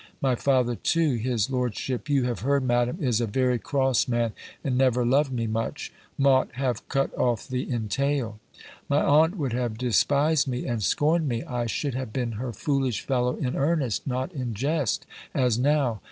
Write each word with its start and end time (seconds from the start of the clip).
My 0.19 0.33
father 0.33 0.73
too 0.75 1.13
(his 1.17 1.45
lordshipp, 1.51 2.09
you 2.09 2.23
have 2.23 2.39
hearde, 2.39 2.63
Madam, 2.63 2.97
is 2.99 3.21
a 3.21 3.27
very 3.27 3.59
crosse 3.59 4.07
man, 4.07 4.33
and 4.63 4.75
never 4.75 5.05
loved 5.05 5.31
me 5.31 5.45
much) 5.45 5.93
mought 6.17 6.49
have 6.53 6.89
cutt 6.89 7.15
off 7.15 7.47
the 7.47 7.67
intaile. 7.67 8.39
My 8.89 9.03
aunte 9.03 9.35
would 9.37 9.53
have 9.53 9.77
dispis'd 9.77 10.47
mee 10.47 10.65
and 10.65 10.81
scorn'd 10.81 11.27
mee. 11.29 11.43
I 11.43 11.67
should 11.67 11.93
have 11.93 12.11
been 12.11 12.31
her 12.31 12.51
foolishe 12.51 13.01
fellowe 13.01 13.35
in 13.35 13.53
earneste, 13.53 14.07
nott 14.07 14.33
in 14.33 14.55
jeste, 14.55 15.05
as 15.35 15.59
now. 15.59 15.99